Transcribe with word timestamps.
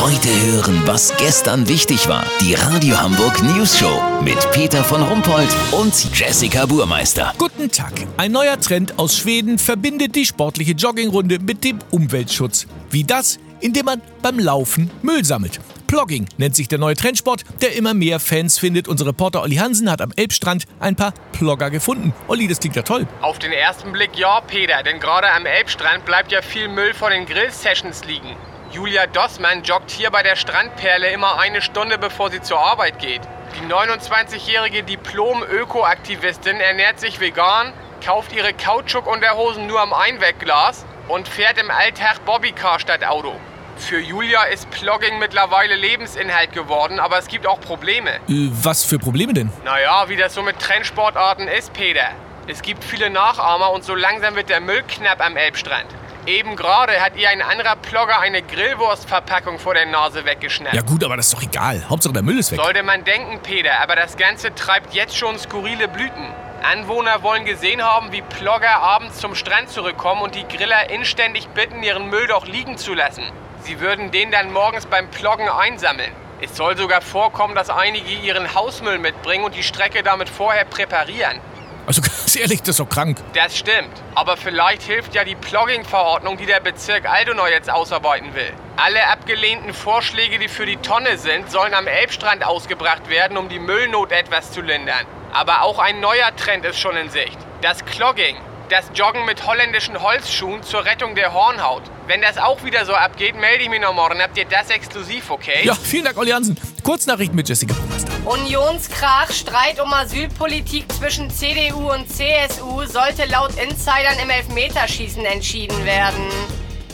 Heute 0.00 0.30
hören, 0.46 0.80
was 0.86 1.14
gestern 1.18 1.68
wichtig 1.68 2.08
war. 2.08 2.24
Die 2.40 2.54
Radio 2.54 2.98
Hamburg 2.98 3.42
News 3.42 3.78
Show 3.78 4.00
mit 4.24 4.50
Peter 4.50 4.82
von 4.82 5.02
Rumpold 5.02 5.54
und 5.72 6.16
Jessica 6.18 6.64
Burmeister. 6.64 7.34
Guten 7.36 7.70
Tag. 7.70 7.92
Ein 8.16 8.32
neuer 8.32 8.58
Trend 8.58 8.98
aus 8.98 9.18
Schweden 9.18 9.58
verbindet 9.58 10.16
die 10.16 10.24
sportliche 10.24 10.72
Joggingrunde 10.72 11.38
mit 11.38 11.64
dem 11.64 11.80
Umweltschutz. 11.90 12.66
Wie 12.90 13.04
das? 13.04 13.38
Indem 13.60 13.84
man 13.84 14.00
beim 14.22 14.38
Laufen 14.38 14.90
Müll 15.02 15.22
sammelt. 15.22 15.60
Plogging 15.86 16.26
nennt 16.38 16.56
sich 16.56 16.68
der 16.68 16.78
neue 16.78 16.96
Trendsport, 16.96 17.44
der 17.60 17.76
immer 17.76 17.92
mehr 17.92 18.20
Fans 18.20 18.58
findet. 18.58 18.88
Unser 18.88 19.04
Reporter 19.04 19.42
Olli 19.42 19.56
Hansen 19.56 19.90
hat 19.90 20.00
am 20.00 20.12
Elbstrand 20.16 20.64
ein 20.78 20.96
paar 20.96 21.12
Plogger 21.32 21.68
gefunden. 21.68 22.14
Olli, 22.26 22.48
das 22.48 22.58
klingt 22.58 22.76
ja 22.76 22.82
toll. 22.82 23.06
Auf 23.20 23.38
den 23.38 23.52
ersten 23.52 23.92
Blick 23.92 24.16
ja, 24.16 24.40
Peter, 24.40 24.82
denn 24.82 24.98
gerade 24.98 25.30
am 25.30 25.44
Elbstrand 25.44 26.06
bleibt 26.06 26.32
ja 26.32 26.40
viel 26.40 26.68
Müll 26.68 26.94
von 26.94 27.10
den 27.10 27.26
Grill-Sessions 27.26 28.06
liegen. 28.06 28.34
Julia 28.72 29.08
Dossmann 29.08 29.64
joggt 29.64 29.90
hier 29.90 30.12
bei 30.12 30.22
der 30.22 30.36
Strandperle 30.36 31.10
immer 31.10 31.40
eine 31.40 31.60
Stunde 31.60 31.98
bevor 31.98 32.30
sie 32.30 32.40
zur 32.40 32.60
Arbeit 32.60 33.00
geht. 33.00 33.20
Die 33.56 33.66
29-jährige 33.66 34.84
Diplom-Öko-Aktivistin 34.84 36.60
ernährt 36.60 37.00
sich 37.00 37.18
vegan, 37.18 37.72
kauft 38.04 38.32
ihre 38.32 38.52
Kautschuk-Unterhosen 38.52 39.66
nur 39.66 39.80
am 39.80 39.92
Einwegglas 39.92 40.86
und 41.08 41.26
fährt 41.26 41.58
im 41.58 41.68
Alltag 41.68 42.24
Bobbycar 42.24 42.78
statt 42.78 43.04
Auto. 43.04 43.34
Für 43.76 43.98
Julia 43.98 44.44
ist 44.44 44.70
Plogging 44.70 45.18
mittlerweile 45.18 45.74
Lebensinhalt 45.74 46.52
geworden, 46.52 47.00
aber 47.00 47.18
es 47.18 47.26
gibt 47.26 47.48
auch 47.48 47.60
Probleme. 47.60 48.20
Äh, 48.28 48.50
was 48.52 48.84
für 48.84 49.00
Probleme 49.00 49.32
denn? 49.32 49.50
Naja, 49.64 50.08
wie 50.08 50.16
das 50.16 50.32
so 50.34 50.42
mit 50.42 50.60
Trendsportarten 50.60 51.48
ist, 51.48 51.72
Peter. 51.72 52.10
Es 52.46 52.62
gibt 52.62 52.84
viele 52.84 53.10
Nachahmer 53.10 53.72
und 53.72 53.82
so 53.82 53.96
langsam 53.96 54.36
wird 54.36 54.48
der 54.48 54.60
Müll 54.60 54.84
knapp 54.86 55.20
am 55.24 55.36
Elbstrand. 55.36 55.86
Eben 56.26 56.54
gerade 56.54 57.00
hat 57.00 57.16
ihr 57.16 57.30
ein 57.30 57.40
anderer 57.40 57.76
Plogger 57.76 58.20
eine 58.20 58.42
Grillwurstverpackung 58.42 59.58
vor 59.58 59.72
der 59.74 59.86
Nase 59.86 60.24
weggeschnappt. 60.24 60.74
Ja 60.74 60.82
gut, 60.82 61.02
aber 61.02 61.16
das 61.16 61.26
ist 61.28 61.34
doch 61.34 61.42
egal. 61.42 61.88
Hauptsache 61.88 62.12
der 62.12 62.22
Müll 62.22 62.38
ist 62.38 62.52
weg. 62.52 62.60
Sollte 62.62 62.82
man 62.82 63.04
denken, 63.04 63.40
Peter, 63.42 63.80
aber 63.80 63.96
das 63.96 64.16
Ganze 64.16 64.54
treibt 64.54 64.92
jetzt 64.92 65.16
schon 65.16 65.38
skurrile 65.38 65.88
Blüten. 65.88 66.26
Anwohner 66.62 67.22
wollen 67.22 67.46
gesehen 67.46 67.82
haben, 67.82 68.12
wie 68.12 68.20
Plogger 68.20 68.80
abends 68.80 69.18
zum 69.18 69.34
Strand 69.34 69.70
zurückkommen 69.70 70.20
und 70.20 70.34
die 70.34 70.46
Griller 70.46 70.90
inständig 70.90 71.48
bitten, 71.48 71.82
ihren 71.82 72.10
Müll 72.10 72.26
doch 72.26 72.46
liegen 72.46 72.76
zu 72.76 72.92
lassen. 72.92 73.24
Sie 73.62 73.80
würden 73.80 74.10
den 74.10 74.30
dann 74.30 74.52
morgens 74.52 74.84
beim 74.84 75.10
Ploggen 75.10 75.48
einsammeln. 75.48 76.12
Es 76.42 76.56
soll 76.56 76.76
sogar 76.76 77.00
vorkommen, 77.00 77.54
dass 77.54 77.70
einige 77.70 78.10
ihren 78.10 78.54
Hausmüll 78.54 78.98
mitbringen 78.98 79.44
und 79.44 79.54
die 79.54 79.62
Strecke 79.62 80.02
damit 80.02 80.28
vorher 80.28 80.64
präparieren. 80.66 81.40
Also 81.86 82.00
ganz 82.02 82.36
ehrlich, 82.36 82.60
das 82.60 82.70
ist 82.70 82.80
doch 82.80 82.88
krank. 82.88 83.18
Das 83.34 83.56
stimmt. 83.56 83.90
Aber 84.14 84.36
vielleicht 84.36 84.82
hilft 84.82 85.14
ja 85.14 85.24
die 85.24 85.34
Plogging-Verordnung, 85.34 86.36
die 86.36 86.46
der 86.46 86.60
Bezirk 86.60 87.10
Aldonau 87.10 87.46
jetzt 87.46 87.70
ausarbeiten 87.70 88.34
will. 88.34 88.52
Alle 88.76 89.06
abgelehnten 89.08 89.74
Vorschläge, 89.74 90.38
die 90.38 90.48
für 90.48 90.66
die 90.66 90.76
Tonne 90.76 91.18
sind, 91.18 91.50
sollen 91.50 91.74
am 91.74 91.86
Elbstrand 91.86 92.44
ausgebracht 92.44 93.08
werden, 93.08 93.36
um 93.36 93.48
die 93.48 93.58
Müllnot 93.58 94.12
etwas 94.12 94.52
zu 94.52 94.60
lindern. 94.60 95.06
Aber 95.32 95.62
auch 95.62 95.78
ein 95.78 96.00
neuer 96.00 96.34
Trend 96.36 96.64
ist 96.64 96.78
schon 96.78 96.96
in 96.96 97.10
Sicht. 97.10 97.38
Das 97.60 97.84
Clogging. 97.84 98.36
Das 98.70 98.84
Joggen 98.94 99.24
mit 99.24 99.48
holländischen 99.48 100.00
Holzschuhen 100.00 100.62
zur 100.62 100.84
Rettung 100.84 101.16
der 101.16 101.34
Hornhaut. 101.34 101.82
Wenn 102.06 102.22
das 102.22 102.38
auch 102.38 102.62
wieder 102.62 102.86
so 102.86 102.94
abgeht, 102.94 103.34
melde 103.34 103.64
ich 103.64 103.68
mich 103.68 103.80
noch 103.80 103.92
morgen. 103.92 104.22
Habt 104.22 104.38
ihr 104.38 104.44
das 104.44 104.70
exklusiv, 104.70 105.28
okay? 105.32 105.62
Ja, 105.64 105.74
vielen 105.74 106.04
Dank, 106.04 106.16
Olli 106.16 106.30
Hansen. 106.30 106.56
Kurznachrichten 106.84 107.34
mit 107.34 107.48
Jessica 107.48 107.74
Burmeister. 107.74 108.12
Unionskrach, 108.26 109.32
Streit 109.32 109.80
um 109.80 109.92
Asylpolitik 109.92 110.84
zwischen 110.92 111.28
CDU 111.30 111.92
und 111.92 112.08
CSU 112.08 112.84
sollte 112.84 113.24
laut 113.24 113.50
Insidern 113.60 114.16
im 114.22 114.30
Elfmeterschießen 114.30 115.24
entschieden 115.24 115.84
werden. 115.84 116.28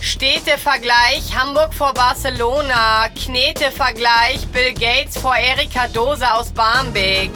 Städtevergleich 0.00 1.36
Hamburg 1.36 1.74
vor 1.74 1.92
Barcelona. 1.92 3.10
Knetevergleich 3.10 4.46
Bill 4.50 4.72
Gates 4.72 5.18
vor 5.18 5.36
Erika 5.36 5.88
Dose 5.88 6.32
aus 6.32 6.52
Barmbek. 6.52 7.32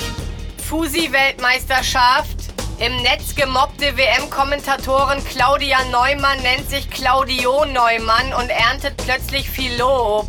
Fusi-Weltmeisterschaft. 0.66 2.39
Im 2.80 2.96
Netz 3.02 3.34
gemobbte 3.34 3.94
WM-Kommentatorin 3.98 5.22
Claudia 5.22 5.76
Neumann 5.92 6.40
nennt 6.40 6.70
sich 6.70 6.88
Claudio 6.88 7.66
Neumann 7.66 8.32
und 8.32 8.48
erntet 8.48 8.96
plötzlich 8.96 9.50
viel 9.50 9.76
Lob. 9.78 10.26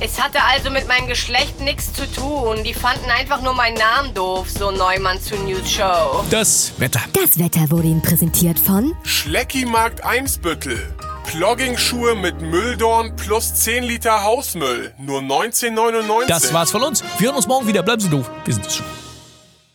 Es 0.00 0.18
hatte 0.18 0.38
also 0.42 0.70
mit 0.70 0.88
meinem 0.88 1.08
Geschlecht 1.08 1.60
nichts 1.60 1.92
zu 1.92 2.10
tun. 2.10 2.64
Die 2.64 2.72
fanden 2.72 3.10
einfach 3.10 3.42
nur 3.42 3.52
meinen 3.52 3.76
Namen 3.76 4.14
doof, 4.14 4.46
so 4.48 4.70
Neumann 4.70 5.20
zu 5.20 5.36
News 5.36 5.70
Show. 5.70 6.24
Das 6.30 6.72
Wetter. 6.78 7.02
Das 7.12 7.38
Wetter 7.38 7.70
wurde 7.70 7.88
Ihnen 7.88 8.00
präsentiert 8.00 8.58
von 8.58 8.96
Schleckimarkt 9.02 10.02
Einsbüttel. 10.02 10.96
Plogging-Schuhe 11.26 12.14
mit 12.14 12.40
Mülldorn 12.40 13.14
plus 13.14 13.52
10 13.56 13.84
Liter 13.84 14.24
Hausmüll. 14.24 14.94
Nur 14.96 15.20
19,99. 15.20 16.28
Das 16.28 16.54
war's 16.54 16.70
von 16.70 16.82
uns. 16.82 17.04
Wir 17.18 17.26
hören 17.26 17.36
uns 17.36 17.46
morgen 17.46 17.66
wieder. 17.66 17.82
Bleiben 17.82 18.00
Sie 18.00 18.08
doof. 18.08 18.30
Wir 18.46 18.54
sind 18.54 18.66
es 18.66 18.76
schon. 18.76 18.86